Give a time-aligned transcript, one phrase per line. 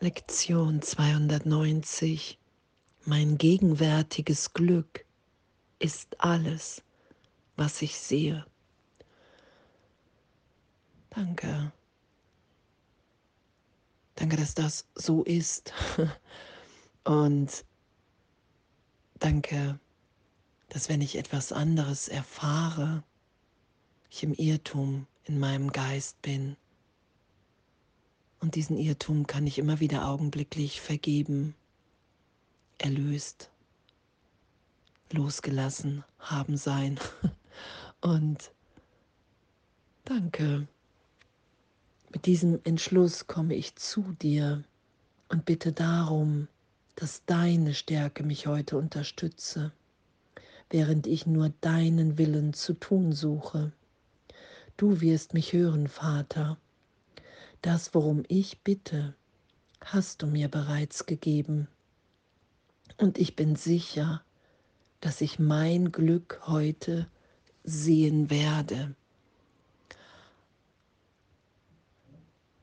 [0.00, 2.38] Lektion 290.
[3.04, 5.04] Mein gegenwärtiges Glück
[5.80, 6.82] ist alles,
[7.56, 8.46] was ich sehe.
[11.10, 11.72] Danke.
[14.14, 15.72] Danke, dass das so ist.
[17.04, 17.64] Und
[19.18, 19.80] danke,
[20.68, 23.02] dass wenn ich etwas anderes erfahre,
[24.10, 26.56] ich im Irrtum in meinem Geist bin.
[28.40, 31.54] Und diesen Irrtum kann ich immer wieder augenblicklich vergeben,
[32.78, 33.50] erlöst,
[35.10, 37.00] losgelassen haben sein.
[38.00, 38.52] Und
[40.04, 40.68] danke.
[42.12, 44.64] Mit diesem Entschluss komme ich zu dir
[45.28, 46.48] und bitte darum,
[46.94, 49.72] dass deine Stärke mich heute unterstütze,
[50.70, 53.72] während ich nur deinen Willen zu tun suche.
[54.78, 56.56] Du wirst mich hören, Vater
[57.62, 59.14] das, worum ich bitte,
[59.80, 61.68] hast du mir bereits gegeben.
[62.96, 64.22] Und ich bin sicher,
[65.00, 67.08] dass ich mein Glück heute
[67.64, 68.94] sehen werde.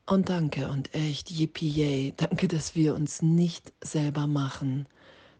[0.04, 4.86] Und danke und echt, yippie danke, dass wir uns nicht selber machen,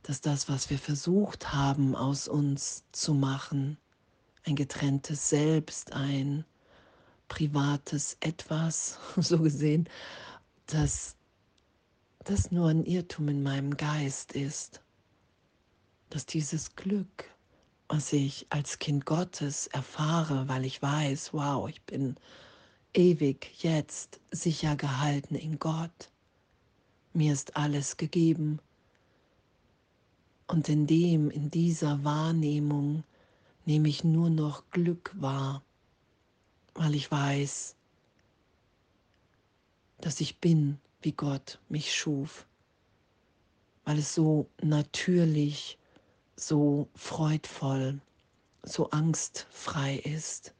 [0.02, 3.76] dass das, was wir versucht haben aus uns zu machen,
[4.44, 6.44] ein getrenntes Selbst, ein
[7.28, 9.88] privates Etwas, so gesehen,
[10.66, 11.16] dass
[12.24, 14.80] das nur ein Irrtum in meinem Geist ist,
[16.10, 17.30] dass dieses Glück,
[17.88, 22.16] was ich als Kind Gottes erfahre, weil ich weiß, wow, ich bin
[22.94, 26.10] ewig jetzt sicher gehalten in Gott,
[27.12, 28.58] mir ist alles gegeben.
[30.48, 33.04] Und in dem, in dieser Wahrnehmung
[33.64, 35.62] nehme ich nur noch Glück wahr
[36.76, 37.76] weil ich weiß,
[39.98, 42.46] dass ich bin, wie Gott mich schuf,
[43.84, 45.78] weil es so natürlich,
[46.36, 48.00] so freudvoll,
[48.62, 50.54] so angstfrei ist,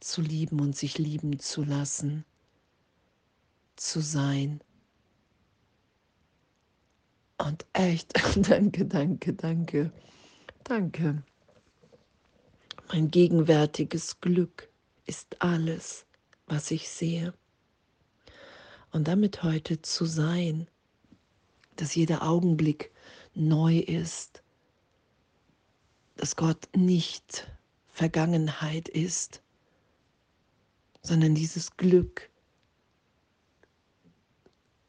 [0.00, 2.24] zu lieben und sich lieben zu lassen,
[3.76, 4.60] zu sein.
[7.38, 8.12] Und echt,
[8.48, 9.92] danke, danke, danke,
[10.64, 11.22] danke.
[12.88, 14.70] Mein gegenwärtiges Glück
[15.06, 16.06] ist alles,
[16.46, 17.34] was ich sehe.
[18.92, 20.68] Und damit heute zu sein,
[21.76, 22.90] dass jeder Augenblick
[23.34, 24.42] neu ist,
[26.16, 27.46] dass Gott nicht
[27.92, 29.42] Vergangenheit ist,
[31.02, 32.30] sondern dieses Glück,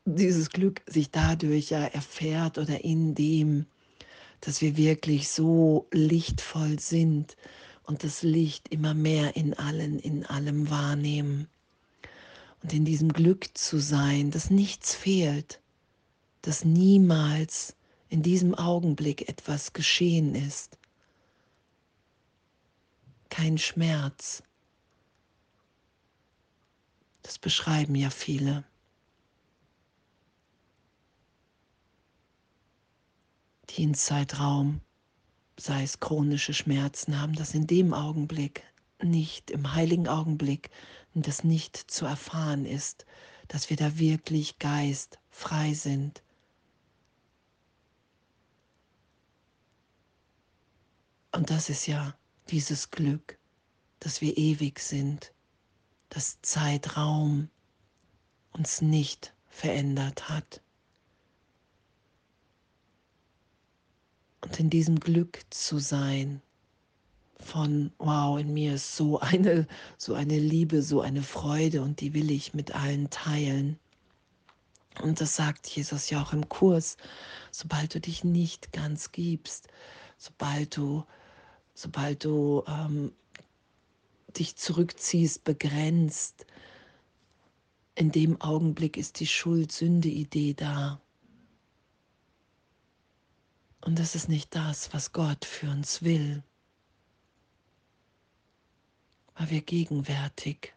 [0.05, 3.66] dieses Glück sich dadurch ja erfährt oder in dem,
[4.41, 7.35] dass wir wirklich so lichtvoll sind,
[7.88, 11.48] und das Licht immer mehr in allen, in allem wahrnehmen.
[12.62, 15.62] Und in diesem Glück zu sein, dass nichts fehlt,
[16.42, 17.76] dass niemals
[18.09, 20.78] in diesem Augenblick etwas geschehen ist.
[23.30, 24.44] Kein Schmerz.
[27.22, 28.66] Das beschreiben ja viele.
[33.70, 34.81] Die in Zeitraum
[35.57, 38.63] sei es chronische Schmerzen haben, das in dem Augenblick
[39.01, 40.69] nicht, im heiligen Augenblick,
[41.13, 43.06] das nicht zu erfahren ist,
[43.47, 46.22] dass wir da wirklich geistfrei sind.
[51.31, 52.16] Und das ist ja
[52.50, 53.38] dieses Glück,
[54.00, 55.34] dass wir ewig sind,
[56.09, 57.50] dass Zeitraum
[58.53, 60.62] uns nicht verändert hat.
[64.42, 66.42] Und in diesem Glück zu sein
[67.40, 69.68] von wow, in mir ist so eine
[69.98, 73.80] so eine Liebe, so eine Freude und die will ich mit allen teilen.
[75.02, 76.97] Und das sagt Jesus ja auch im Kurs,
[77.52, 79.68] sobald du dich nicht ganz gibst,
[80.18, 81.06] sobald du
[81.76, 83.12] sobald du ähm,
[84.38, 86.46] dich zurückziehst, begrenzt,
[87.96, 91.02] in dem Augenblick ist die Schuld-Sünde-Idee da.
[93.87, 96.43] Und das ist nicht das, was Gott für uns will,
[99.35, 100.73] weil wir gegenwärtig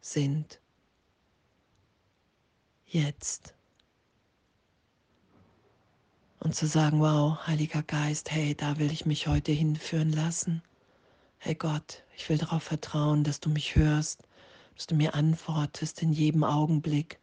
[0.00, 0.58] sind.
[2.86, 3.54] Jetzt.
[6.40, 10.62] Und zu sagen, wow, Heiliger Geist, hey, da will ich mich heute hinführen lassen.
[11.36, 14.22] Hey Gott, ich will darauf vertrauen, dass du mich hörst,
[14.74, 17.20] dass du mir antwortest in jedem Augenblick.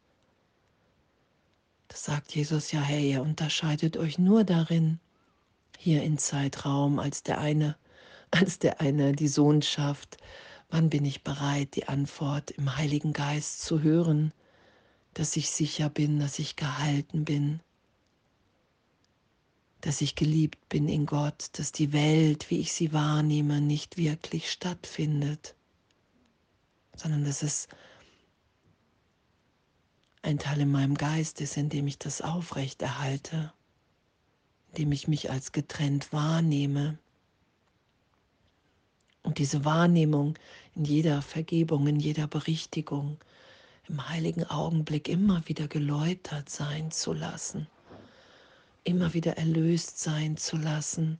[1.94, 5.00] Das sagt Jesus ja, hey, ihr unterscheidet euch nur darin,
[5.78, 7.78] hier in Zeitraum, als der eine,
[8.32, 10.18] als der eine die Sohnschaft,
[10.72, 14.34] wann bin ich bereit, die Antwort im Heiligen Geist zu hören,
[15.14, 17.60] dass ich sicher bin, dass ich gehalten bin,
[19.82, 24.52] dass ich geliebt bin in Gott, dass die Welt, wie ich sie wahrnehme, nicht wirklich
[24.52, 25.54] stattfindet,
[26.96, 27.68] sondern dass es
[30.24, 33.52] ein Teil in meinem Geist ist, in dem ich das aufrechterhalte,
[34.70, 36.98] in dem ich mich als getrennt wahrnehme.
[39.22, 40.36] Und diese Wahrnehmung
[40.76, 43.18] in jeder Vergebung, in jeder Berichtigung,
[43.90, 47.68] im heiligen Augenblick immer wieder geläutert sein zu lassen,
[48.86, 51.20] immer wieder erlöst sein zu lassen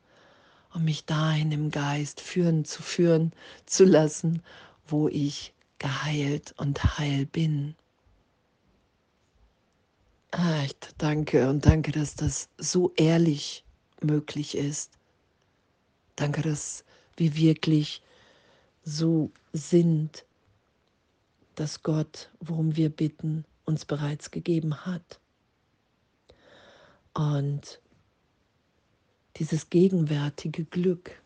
[0.74, 3.34] und mich dahin im Geist führen zu führen
[3.66, 4.42] zu lassen,
[4.88, 7.76] wo ich geheilt und heil bin.
[10.36, 13.64] Echt, danke und danke, dass das so ehrlich
[14.02, 14.98] möglich ist.
[16.16, 16.84] Danke, dass
[17.16, 18.02] wir wirklich
[18.84, 20.26] so sind,
[21.54, 25.20] dass Gott, worum wir bitten, uns bereits gegeben hat.
[27.14, 27.80] Und
[29.36, 31.22] dieses gegenwärtige Glück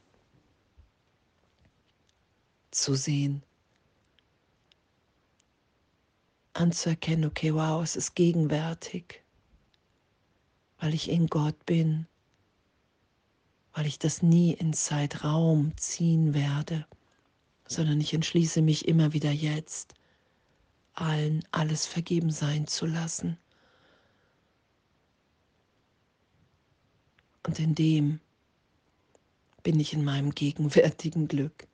[2.71, 3.41] zu sehen,
[6.57, 9.23] anzuerkennen, okay, wow, es ist gegenwärtig,
[10.79, 12.07] weil ich in Gott bin,
[13.73, 16.85] weil ich das nie in Zeitraum ziehen werde,
[17.67, 19.93] sondern ich entschließe mich immer wieder jetzt,
[20.93, 23.37] allen alles vergeben sein zu lassen.
[27.45, 28.19] Und in dem
[29.63, 31.67] bin ich in meinem gegenwärtigen Glück.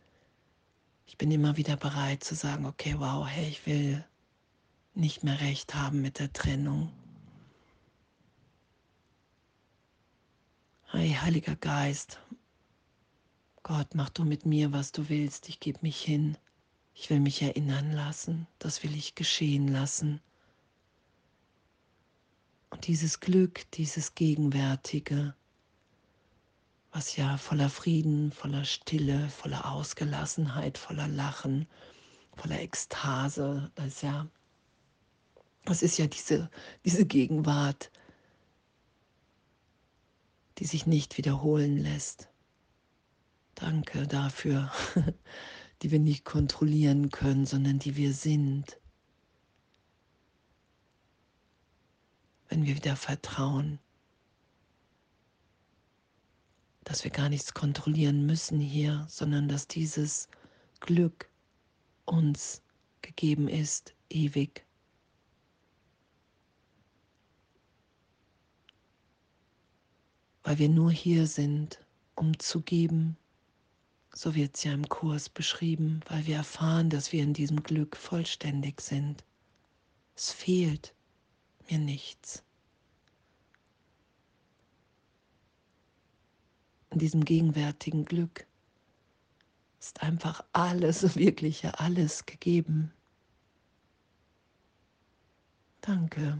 [1.05, 4.03] Ich bin immer wieder bereit zu sagen, okay, wow, hey, ich will
[4.95, 6.91] nicht mehr recht haben mit der Trennung.
[10.87, 12.19] Hey, Heiliger Geist,
[13.63, 15.49] Gott, mach du mit mir, was du willst.
[15.49, 16.37] Ich gebe mich hin.
[16.93, 18.45] Ich will mich erinnern lassen.
[18.59, 20.21] Das will ich geschehen lassen.
[22.69, 25.33] Und dieses Glück, dieses Gegenwärtige,
[26.91, 31.67] was ja voller Frieden, voller Stille, voller Ausgelassenheit, voller Lachen,
[32.35, 34.27] voller Ekstase, das ist ja
[35.65, 36.49] das ist ja diese,
[36.85, 37.91] diese Gegenwart,
[40.57, 42.29] die sich nicht wiederholen lässt.
[43.55, 44.71] Danke dafür,
[45.81, 48.79] die wir nicht kontrollieren können, sondern die wir sind.
[52.49, 53.79] Wenn wir wieder vertrauen,
[56.83, 60.27] dass wir gar nichts kontrollieren müssen hier, sondern dass dieses
[60.81, 61.29] Glück
[62.05, 62.61] uns
[63.01, 64.65] gegeben ist, ewig.
[70.43, 71.79] Weil wir nur hier sind,
[72.15, 73.17] um zu geben.
[74.13, 77.95] So wird es ja im Kurs beschrieben, weil wir erfahren, dass wir in diesem Glück
[77.97, 79.23] vollständig sind.
[80.15, 80.93] Es fehlt
[81.69, 82.43] mir nichts.
[86.91, 88.45] In diesem gegenwärtigen Glück
[89.79, 92.93] ist einfach alles, wirkliche alles gegeben.
[95.81, 96.37] Danke.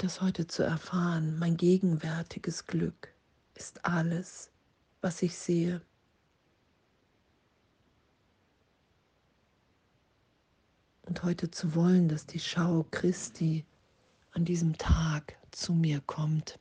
[0.00, 3.12] Das heute zu erfahren, mein gegenwärtiges Glück
[3.54, 4.50] ist alles,
[5.02, 5.82] was ich sehe.
[11.02, 13.66] Und heute zu wollen, dass die Schau Christi
[14.30, 16.58] an diesem Tag zu mir kommt,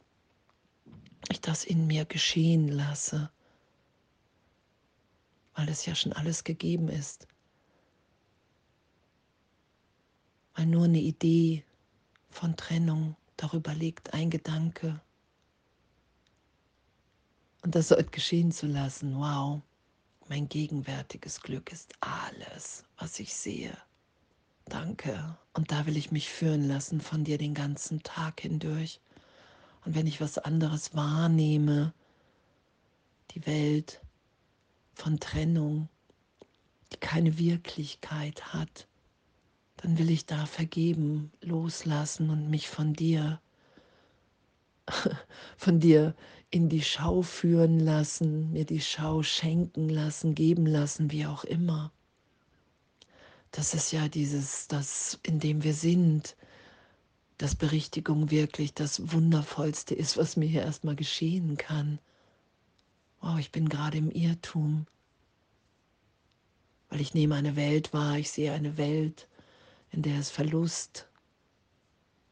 [1.29, 3.31] ich das in mir geschehen lasse,
[5.53, 7.25] weil es ja schon alles gegeben ist,
[10.55, 11.63] weil nur eine Idee
[12.29, 15.01] von Trennung darüber liegt, ein Gedanke.
[17.61, 19.61] Und das heute geschehen zu lassen, wow,
[20.27, 23.75] mein gegenwärtiges Glück ist alles, was ich sehe.
[24.65, 25.37] Danke.
[25.53, 29.01] Und da will ich mich führen lassen von dir den ganzen Tag hindurch.
[29.83, 31.93] Und wenn ich was anderes wahrnehme,
[33.31, 34.01] die Welt
[34.93, 35.89] von Trennung,
[36.91, 38.87] die keine Wirklichkeit hat,
[39.81, 43.39] dann will ich da vergeben, loslassen und mich von dir,
[45.57, 46.15] von dir
[46.51, 51.91] in die Schau führen lassen, mir die Schau schenken lassen, geben lassen, wie auch immer.
[53.51, 56.35] Das ist ja dieses, das, in dem wir sind,
[57.37, 61.99] dass Berichtigung wirklich das Wundervollste ist, was mir hier erstmal geschehen kann.
[63.21, 64.87] Wow, ich bin gerade im Irrtum,
[66.89, 69.28] weil ich nehme eine Welt wahr, ich sehe eine Welt,
[69.91, 71.09] in der es Verlust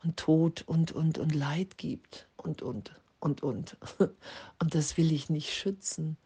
[0.04, 3.78] und Tod und, und, und Leid gibt und, und, und, und.
[4.60, 6.18] Und das will ich nicht schützen.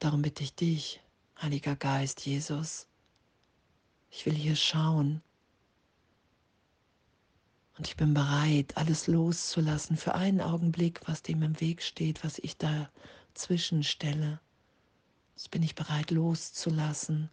[0.00, 1.00] Darum bitte ich dich,
[1.40, 2.86] Heiliger Geist, Jesus,
[4.10, 5.22] ich will hier schauen.
[7.76, 12.38] Und ich bin bereit, alles loszulassen für einen Augenblick, was dem im Weg steht, was
[12.38, 14.40] ich dazwischen stelle.
[15.34, 17.30] Das bin ich bereit loszulassen.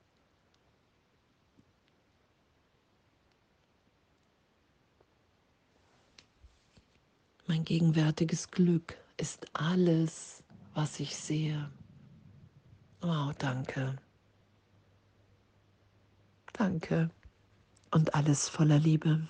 [7.58, 10.44] Mein gegenwärtiges Glück ist alles,
[10.76, 11.72] was ich sehe.
[13.02, 13.96] Wow, danke.
[16.54, 17.10] Danke.
[17.90, 19.28] Und alles voller Liebe.